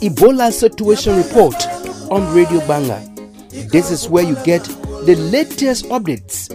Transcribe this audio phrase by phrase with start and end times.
[0.00, 1.56] Ebola situation report
[2.10, 3.70] on Radio Gbarnga.
[3.72, 4.62] This is where you get
[5.06, 6.48] the latest updates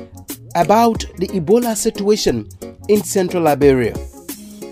[0.56, 2.48] about the Ebola situation
[2.88, 3.94] in central Liberia.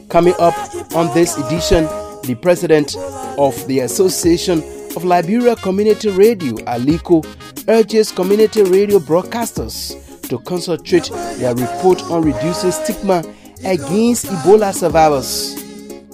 [0.08, 0.56] Coming up
[0.96, 1.84] on this edition,
[2.24, 2.96] the president
[3.38, 4.60] of the Association
[4.96, 7.26] of Liberia Community Radio, ALICOR,
[7.68, 9.98] urges community radio broadcasters
[10.30, 11.10] to concentrate
[11.40, 13.22] their report on reducing stigma
[13.66, 15.61] against Ebola survivors.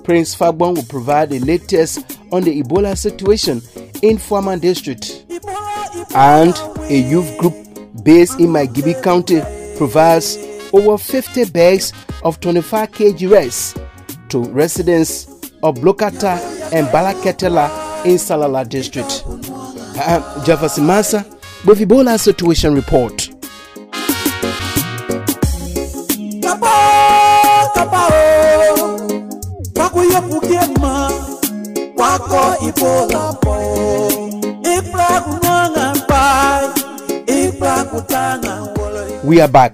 [0.07, 3.57] Prince Fagbon will provide the latest on the Ebola situation
[4.01, 5.25] in Fuamah district.
[6.15, 6.55] And
[6.89, 7.53] a youth group
[8.05, 9.41] based in Margibi County
[9.77, 10.37] provides
[10.71, 11.91] over 50 bags
[12.23, 13.73] of 25 kg rice
[14.29, 15.27] to residents
[15.61, 16.39] of Blokata
[16.71, 19.23] and Balaketela in Salala district.
[19.27, 21.25] Uh, Jefferson Massa
[21.65, 23.26] with Ebola situation report.
[39.23, 39.73] We are back.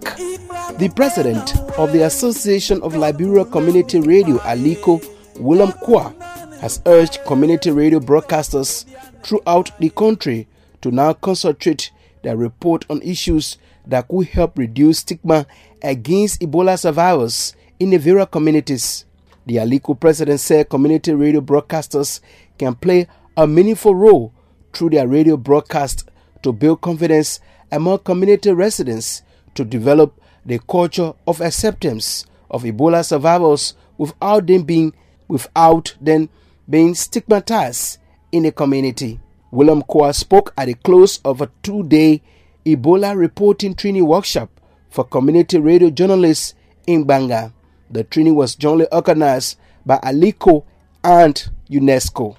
[0.77, 5.01] The president of the Association of Liberia Community Radio, ALICOR
[5.37, 6.13] William Kwa,
[6.61, 8.85] has urged community radio broadcasters
[9.21, 10.47] throughout the country
[10.81, 15.45] to now concentrate their report on issues that could help reduce stigma
[15.81, 19.03] against Ebola survivors in the various communities.
[19.45, 22.21] The ALICOR president said community radio broadcasters
[22.63, 24.33] can play a meaningful role
[24.73, 26.09] through their radio broadcast
[26.41, 27.39] to build confidence
[27.71, 29.21] among community residents
[29.55, 34.93] to develop the culture of acceptance of Ebola survivors without them being
[35.27, 36.29] without them
[36.69, 37.97] being stigmatized
[38.31, 39.19] in the community.
[39.51, 42.21] William Koa spoke at the close of a two-day
[42.65, 44.49] Ebola reporting training workshop
[44.89, 46.53] for community radio journalists
[46.87, 47.53] in Gbarnga.
[47.89, 50.63] The training was jointly organized by ALICOR
[51.03, 52.37] and UNESCO.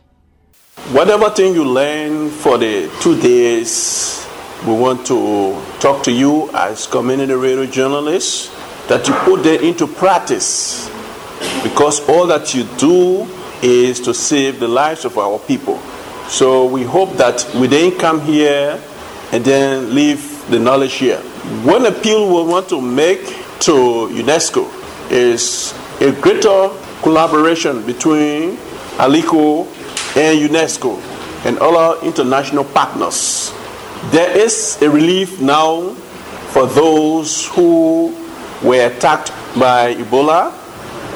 [0.93, 4.27] Whatever thing you learn for the two days,
[4.67, 8.49] we want to talk to you as community radio journalists
[8.89, 10.91] that you put them into practice
[11.63, 13.23] because all that you do
[13.63, 15.79] is to save the lives of our people.
[16.29, 18.79] So we hope that we didn't come here
[19.33, 21.21] and then leave the knowledge here.
[21.63, 23.25] One appeal we want to make
[23.61, 23.73] to
[24.11, 24.69] UNESCO
[25.11, 26.69] is a greater
[27.01, 28.59] collaboration between
[28.99, 29.67] ALICOR
[30.17, 30.99] and UNESCO
[31.45, 33.53] and other international partners.
[34.11, 35.91] There is a relief now
[36.53, 38.15] for those who
[38.63, 40.53] were attacked by Ebola,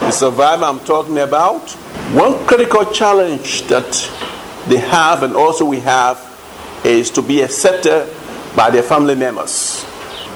[0.01, 1.71] the survivor I'm talking about.
[2.13, 3.87] One critical challenge that
[4.67, 6.19] they have and also we have
[6.85, 8.09] is to be accepted
[8.57, 9.85] by their family members.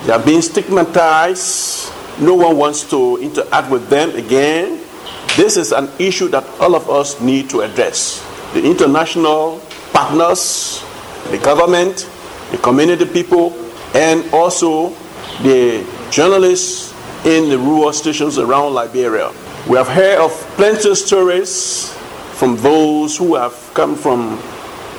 [0.05, 1.93] They are being stigmatized.
[2.21, 4.81] No one wants to interact with them again.
[5.37, 8.23] This is an issue that all of us need to address.
[8.55, 9.61] The international
[9.93, 10.85] partners,
[11.31, 12.09] the government,
[12.51, 13.53] the community people,
[13.95, 14.91] and also
[15.43, 16.93] the journalists
[17.25, 19.33] in the rural stations around Liberia.
[19.69, 21.93] We have heard of plenty of stories
[22.35, 24.41] from those who have come from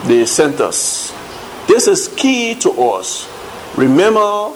[0.06, 1.13] the centers.
[1.68, 3.30] This is key to us.
[3.75, 4.53] Remember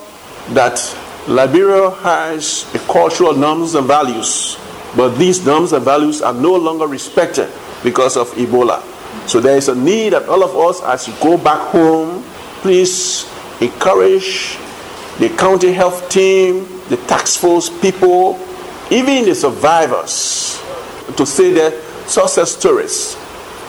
[0.50, 0.80] that
[1.28, 4.58] Liberia has a cultural norms and values,
[4.98, 7.48] but these norms and values are no longer respected
[7.84, 8.82] because of Ebola.
[9.30, 12.24] So there is a need that all of us, as you go back home,
[12.62, 13.30] please
[13.62, 14.58] encourage
[15.20, 18.40] the county health team, the tax force people,
[18.90, 20.62] even the survivors
[21.16, 21.72] to say their
[22.08, 23.16] success stories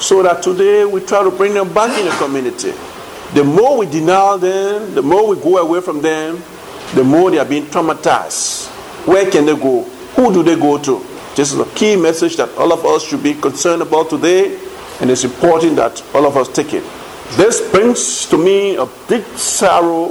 [0.01, 2.73] so that today we try to bring them back in the community.
[3.35, 6.43] The more we deny them, the more we go away from them,
[6.95, 8.69] the more they are being traumatized.
[9.07, 9.83] Where can they go?
[10.17, 11.05] Who do they go to?
[11.39, 14.59] This is a key message that all of us should be concerned about today,
[15.01, 16.83] and it's important that all of us take it.
[17.37, 20.09] This brings to me a big sorrow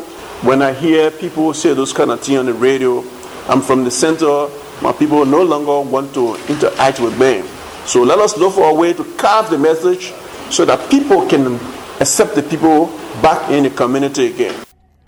[0.47, 3.03] when I hear people say those kind of things on the radio.
[3.50, 4.47] I'm from the center,
[4.81, 7.44] my people no longer want to interact with me.
[7.85, 10.13] So let us look for a way to carve the message
[10.50, 11.56] so that people can
[12.00, 12.85] accept the people
[13.21, 14.56] back in the community again.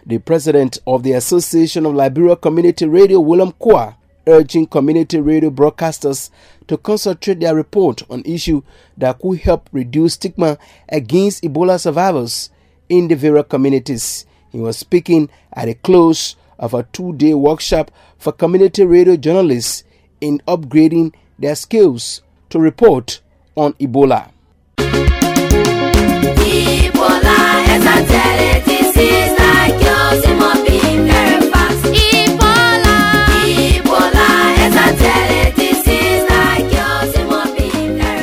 [0.06, 3.96] The president of the Association of Liberia Community Radio, William Kwa,
[4.30, 6.30] urging community radio broadcasters
[6.68, 8.62] to concentrate their report on issues
[8.98, 12.50] that could help reduce stigma against Ebola survivors
[12.88, 14.26] in the various communities.
[14.52, 19.84] He was speaking at the close of a two day workshop for community radio journalists
[20.22, 23.22] in upgrading their skills to report
[23.56, 24.32] on Ebola.
[24.78, 25.80] Ebola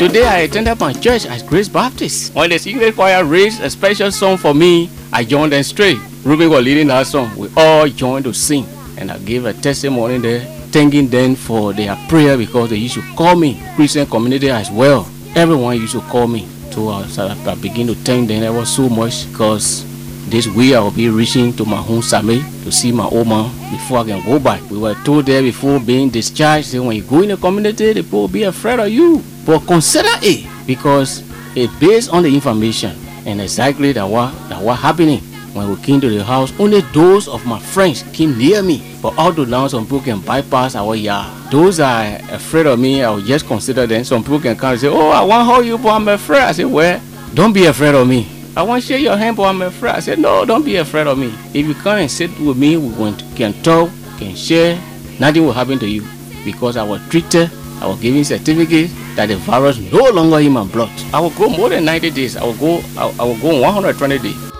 [0.07, 2.33] Today I attended my church as Grace Baptist.
[2.33, 5.99] When the singing choir raised a special song for me, I joined them straight.
[6.23, 7.37] Ruben was leading that song.
[7.37, 8.67] We all joined to sing.
[8.99, 13.03] And I gave a testimony there, thanking them for their prayer because they used to
[13.17, 15.09] call me Christian community as well.
[15.35, 16.47] Everyone used to call me.
[16.71, 17.03] So I,
[17.45, 18.55] I begin to thank them.
[18.55, 19.83] Was so much because
[20.31, 23.51] this way I will be reaching to my home Same to see my old man
[23.73, 24.63] before I can go back.
[24.71, 28.05] We were told there before being discharged that when you go in the community, the
[28.05, 29.21] people will be afraid of you.
[29.47, 31.23] But consider it because
[31.57, 35.21] it based on the information and exactly that what that what happening.
[35.55, 38.83] When we came to the house, only those of my friends came near me.
[39.01, 43.03] But all the now some people can bypass our yard, those are afraid of me,
[43.03, 44.05] I will just consider them.
[44.05, 46.43] Some people can come and say, Oh, I want to hold you, but I'm afraid.
[46.43, 47.01] I say, Well,
[47.33, 48.29] don't be afraid of me.
[48.57, 49.93] I want to your hand, but I'm afraid.
[49.95, 51.33] I said, No, don't be afraid of me.
[51.55, 52.93] If you come and sit with me, we
[53.37, 54.81] can talk, can share,
[55.21, 56.05] nothing will happen to you.
[56.45, 57.51] Because I was treated,
[57.81, 60.91] I will give given certificate that the virus no longer in my blood.
[61.13, 62.37] I will go more than 90 days.
[62.37, 64.53] I will go I, I will go 120 days.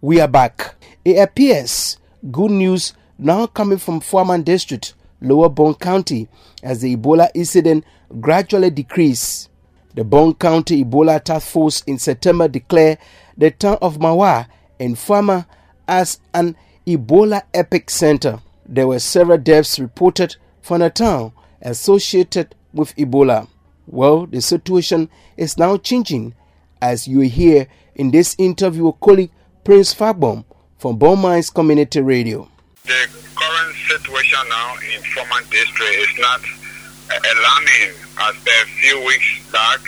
[0.00, 0.74] We are back.
[1.04, 1.96] It appears
[2.32, 6.28] good news now coming from Fuamah District, Lower Bong County,
[6.62, 7.84] as the Ebola incident
[8.20, 9.48] gradually decrease.
[9.94, 12.98] The Bong County Ebola Task Force in September declared
[13.38, 14.48] the town of Mawa
[14.80, 15.46] and Fama
[15.86, 18.42] as an Ebola epicenter.
[18.66, 21.30] There were several deaths reported from the town
[21.60, 23.46] associated with Ebola.
[23.86, 26.34] Well, the situation is now changing
[26.80, 29.30] as you hear in this interview with colleague
[29.62, 30.46] Prince Fagbom
[30.78, 32.48] from Bong Mines Community Radio.
[32.84, 39.52] The current situation now in Fuamah District is not uh, alarming as a few weeks
[39.52, 39.80] back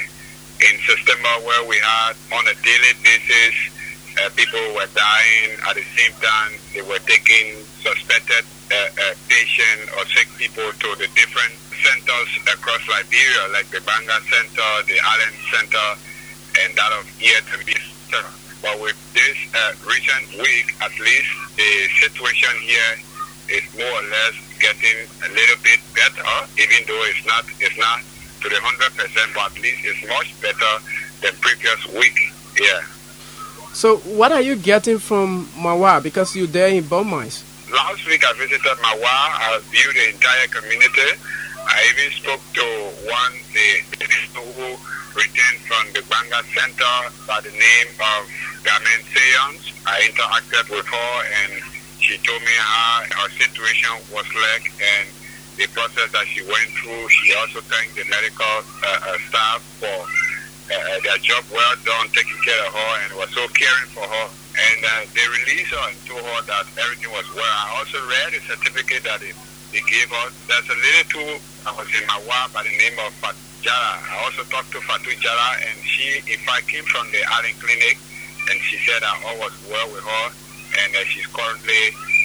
[0.61, 3.73] in September where we had on a daily basis
[4.19, 9.89] uh, people were dying at the same time they were taking suspected uh, uh, patient
[9.97, 15.35] or sick people to the different centers across Liberia like the Gbarnga Center, the Allen
[15.53, 15.89] Center,
[16.65, 17.77] and that of ESB
[18.11, 18.27] Center.
[18.63, 21.71] But with this uh, recent week, at least, the
[22.01, 22.93] situation here
[23.53, 26.27] is more or less getting a little bit better,
[26.59, 28.01] even though it's not it's not
[28.43, 30.73] to the hundred percent, but at least it's much better
[31.23, 32.19] than previous week.
[32.59, 32.96] Yeah.
[33.77, 37.45] So, what are you getting from Mawa because you're there in Beaumont?
[37.69, 39.05] Last week I visited Mawa.
[39.05, 41.13] I viewed the entire community.
[41.61, 42.65] I even spoke to
[43.05, 43.69] one the,
[44.33, 44.81] who
[45.13, 46.97] returned from the Gbarnga Center
[47.29, 48.25] by the name of
[48.65, 49.69] Gamen Seyons.
[49.85, 51.15] I interacted with her
[51.45, 51.61] and
[52.01, 55.13] she told me how her situation was like and
[55.61, 57.13] the process that she went through.
[57.13, 60.01] She also thanked the medical uh, uh, staff for
[60.71, 64.27] uh, their job well done, taking care of her, and was so caring for her.
[64.57, 67.45] And uh, they released her and told her that everything was well.
[67.45, 69.31] I also read a certificate that they,
[69.71, 70.33] they gave us.
[70.49, 71.31] There's a lady too
[71.65, 73.95] that was in Mawa by the name of Fat Jara.
[74.01, 77.99] I also talked to Fatu Jara, and she, in fact, came from the Allen Clinic,
[78.51, 80.27] and she said that all was well with her,
[80.83, 81.83] and uh, she's currently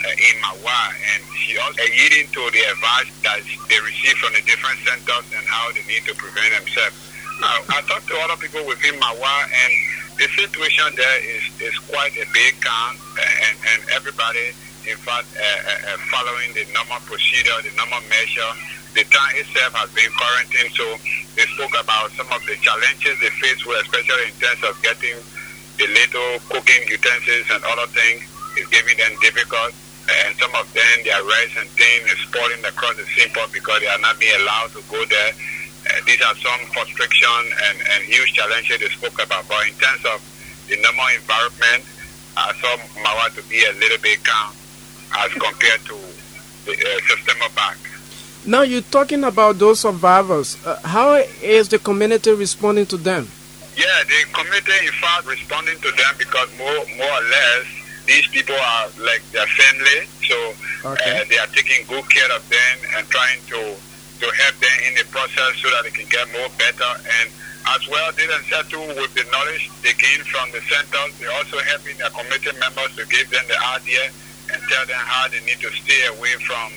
[0.08, 0.80] uh, in Mawa,
[1.14, 5.44] and she also adhering to the advice that they receive from the different centers and
[5.46, 7.11] how they need to prevent themselves.
[7.42, 9.72] Now, I talked to other people within Mawa, and
[10.14, 14.54] the situation there is, is quite a big calm, and, and everybody,
[14.86, 18.52] in fact, uh, uh, uh, following the normal procedure, the normal measure.
[18.94, 20.86] The town itself has been quarantined, so
[21.34, 25.18] they spoke about some of the challenges they face, especially in terms of getting
[25.82, 28.22] the little cooking utensils and other things.
[28.54, 29.74] It's giving them difficult
[30.10, 33.88] and some of them their rice and things is spoiling across the seaport because they
[33.88, 35.32] are not being allowed to go there.
[36.06, 37.30] These are some constriction
[37.68, 39.48] and, and huge challenges they spoke about.
[39.48, 40.20] But in terms of
[40.68, 41.84] the normal environment,
[42.38, 44.54] I saw Mawa to be a little bit calm
[45.20, 45.96] as compared to
[46.66, 47.78] the uh, system of back.
[48.46, 50.58] Now, you're talking about those survivors.
[50.66, 53.28] Uh, how is the community responding to them?
[53.78, 56.68] Yeah, the community, in fact, responding to them because more,
[56.98, 57.66] more or less,
[58.06, 60.36] these people are like their family, so
[60.84, 61.22] Okay.
[61.22, 63.76] uh, they are taking good care of them and trying to
[64.22, 66.92] to help them in the process so that they can get more better.
[67.22, 67.34] And
[67.74, 71.58] as well, they themselves too, with the knowledge they gain from the centers, they're also
[71.74, 74.14] helping their committee members to give them the idea
[74.54, 76.70] and tell them how they need to stay away from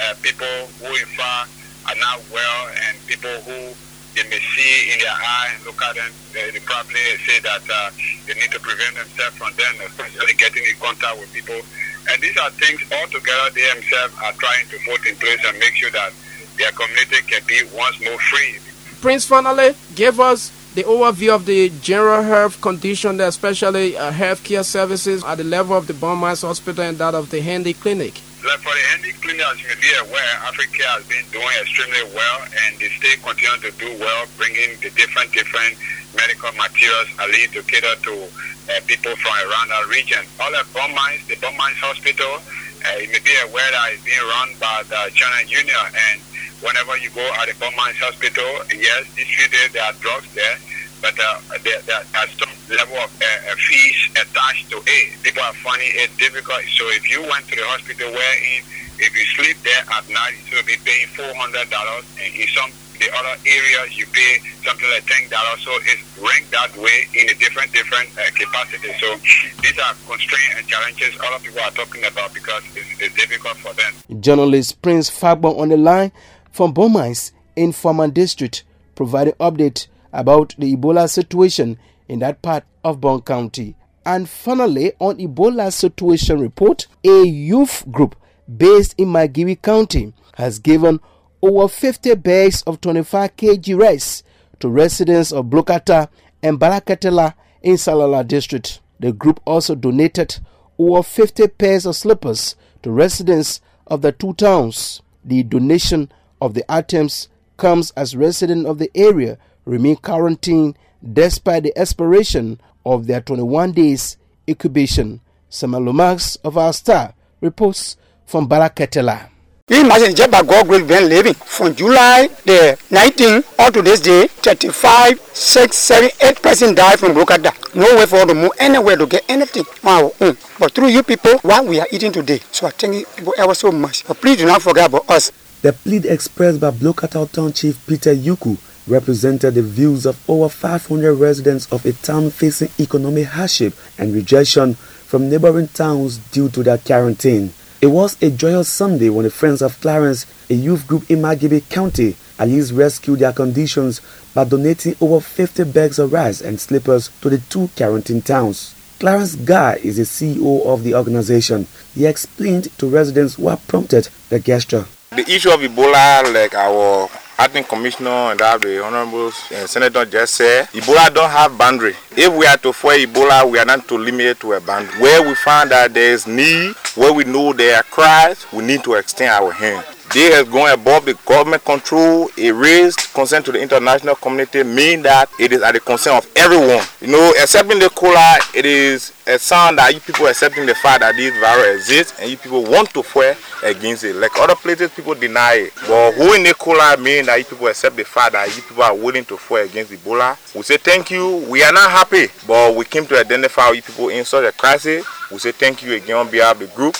[0.00, 1.52] uh, people who, in fact,
[1.84, 3.76] are not well and people who
[4.16, 7.60] they may see in their eye and look at them, they, they probably say that
[7.68, 7.92] uh,
[8.24, 11.60] they need to prevent themselves from them, especially getting in contact with people.
[12.08, 15.76] And these are things altogether they themselves are trying to put in place and make
[15.76, 16.16] sure that
[16.56, 18.58] their community can be once more free.
[19.00, 25.24] Prince finally gave us the overview of the general health condition, especially uh, healthcare services
[25.24, 28.20] at the level of the Bong Hospital and that of the Handy Clinic.
[28.44, 32.38] Like for the handy cleaners, you may be aware, Africa has been doing extremely well,
[32.62, 35.74] and the state continue to do well, bringing the different different
[36.14, 40.22] medical materials ali to cater to uh, people from around our region.
[40.38, 40.92] All the Bong
[41.26, 42.38] the Bong hospital,
[42.84, 46.20] uh, you may be aware that it's being run by the China Union, and
[46.62, 50.28] whenever you go at the Bong Mines hospital, yes, this few days there are drugs
[50.34, 50.56] there,
[51.00, 55.22] but uh, there, there are some level of uh, uh, fees attached to it.
[55.22, 56.62] People are finding it difficult.
[56.74, 58.62] So if you went to the hospital wherein
[58.98, 62.48] if you sleep there at night, you will be paying four hundred dollars, and in
[62.48, 65.60] some the other areas you pay something like ten dollars.
[65.60, 68.88] So it's ranked that way in a different different uh, capacity.
[68.96, 69.20] So
[69.60, 73.58] these are constraints and challenges a of people are talking about because it's, it's difficult
[73.58, 73.92] for them.
[74.22, 76.10] Journalist Prince Fagbon on the line
[76.56, 82.64] from Bong Mines in Fuamah District, providing update about the Ebola situation in that part
[82.82, 83.76] of Bong County.
[84.06, 88.16] And finally, on Ebola situation report, a youth group
[88.56, 90.98] based in Margibi County has given
[91.42, 94.22] over 50 bags of 25 kg rice
[94.60, 96.08] to residents of Blokata
[96.42, 98.80] and Barakatela in Salala district.
[98.98, 100.38] The group also donated
[100.78, 105.02] over 50 pairs of slippers to residents of the two towns.
[105.22, 110.78] The donation of the items comes as residents of the area remain quarantined
[111.12, 114.16] despite the expiration of their 21 days
[114.48, 115.20] incubation.
[115.48, 119.28] Samuel Samalumax of our star reports from Barakatela.
[119.68, 119.82] We
[120.14, 124.28] just by God been living from July the 19th up to this day.
[124.28, 127.50] 35, 6, 7, 8 person died from Brokada.
[127.74, 129.64] No way for them to move anywhere to get anything.
[129.82, 130.12] Wow.
[130.20, 130.58] Mm.
[130.60, 132.38] But through you people, what we are eating today.
[132.52, 134.06] So I thank you ever so much.
[134.06, 135.32] But please do not forget about us.
[135.62, 141.14] The plea expressed by Blokata Town Chief Peter Yuku represented the views of over 500
[141.14, 146.78] residents of a town facing economic hardship and rejection from neighboring towns due to their
[146.78, 147.52] quarantine.
[147.80, 151.68] It was a joyous Sunday when the Friends of Clarence, a youth group in Margibi
[151.68, 154.00] County, at least rescued their conditions
[154.34, 158.74] by donating over 50 bags of rice and slippers to the two quarantine towns.
[159.00, 161.66] Clarence Guy is the CEO of the organization.
[161.94, 164.86] He explained to residents what prompted the gesture.
[165.16, 167.08] The issue of Ebola, like our
[167.38, 171.94] acting commissioner and that the honorable uh, senator just said, Ebola don't have boundary.
[172.14, 175.00] If we are to fight Ebola, we are not to limit it to a boundary.
[175.00, 178.84] Where we find that there is need, where we know there are cries, we need
[178.84, 179.84] to extend our hand.
[180.14, 182.30] They have gone above the government control.
[182.36, 186.30] It raised concern to the international community, meaning that it is at the concern of
[186.36, 186.84] everyone.
[187.00, 191.00] You know, accepting the kola, it is a sign that you people accepting the fact
[191.00, 194.14] that this virus exists and you people want to fight against it.
[194.14, 195.72] Like other places, people deny it.
[195.86, 198.84] But who in the kola mean that you people accept the fact that you people
[198.84, 200.36] are willing to fight against Ebola.
[200.54, 201.44] We say thank you.
[201.50, 205.04] We are not happy, but we came to identify you people in such a crisis.
[205.30, 206.96] We say thank you again on behalf of the group.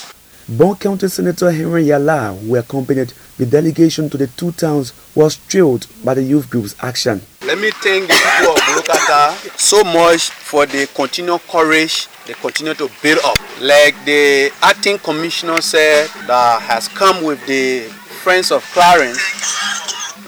[0.49, 5.87] Bong County Senator Henry Yallah, who accompanied the delegation to the two towns, was thrilled
[6.05, 7.19] by the youth group's action.
[7.45, 12.89] Let me thank the people of so much for the continued courage they continue to
[13.03, 13.37] build up.
[13.59, 17.81] Like the acting commissioner said, that has come with the
[18.23, 19.19] Friends of Clarence,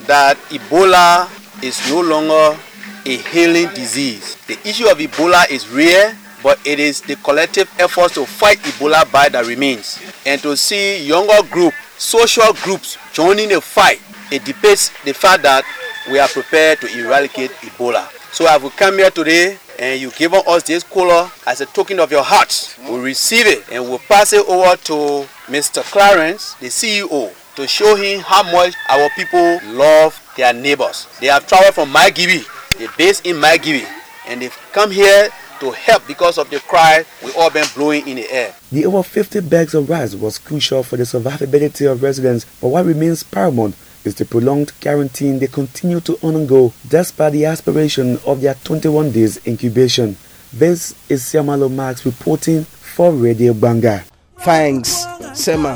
[0.06, 1.30] that Ebola
[1.64, 2.60] is no longer
[3.06, 4.36] a healing disease.
[4.48, 6.12] The issue of Ebola is real,
[6.42, 10.00] but it is the collective efforts to fight Ebola by that remains.
[10.30, 14.00] And to see younger group, social groups joining the fight,
[14.32, 15.64] it depicts the fact that
[16.12, 18.08] we are prepared to eradicate Ebola.
[18.32, 22.00] So I will come here today and you given us this color as a token
[22.00, 22.78] of your heart.
[22.88, 25.82] We receive it and we'll pass it over to Mr.
[25.82, 31.08] Clarence, the CEO, to show him how much our people love their neighbors.
[31.20, 32.46] They have traveled from Maigibi,
[32.78, 33.84] they're based in Maigibi,
[34.28, 38.16] and they've come here to help because of the cry we all been blowing in
[38.18, 38.56] the air.
[38.72, 42.86] The over 50 bags of rice was crucial for the survivability of residents, but what
[42.86, 43.76] remains paramount
[44.06, 49.46] is the prolonged quarantine they continue to undergo despite the aspiration of their 21 days
[49.46, 50.16] incubation.
[50.54, 54.04] This is Siamalo Max reporting for Radio Gbarnga.
[54.40, 55.76] Thanks, Sema,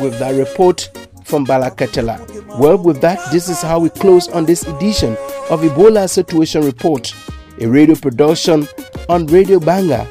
[0.00, 0.88] with that report
[1.24, 2.58] from Balakatela.
[2.58, 5.12] Well, with that, this is how we close on this edition
[5.50, 7.12] of Ebola Situation Report,
[7.60, 8.66] a radio production
[9.08, 10.06] on Radio Gbarnga,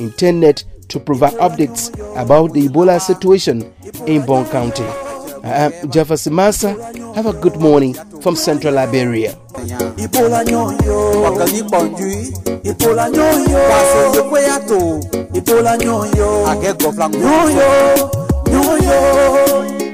[0.00, 1.90] intended to provide updates
[2.20, 3.72] about the Ebola situation
[4.06, 4.82] in Bong County.
[4.84, 5.48] Uh, um, I
[5.82, 6.72] am Jefferson Massa.
[7.14, 9.36] Have a good morning from Central Liberia.
[9.96, 15.00] Ipola nyonyo wakati ponjui Ipola nyonyo Pase yekwe yato.
[15.34, 18.10] Ipola nyonyo Age goflang nyonyo
[18.50, 19.85] Nyonyo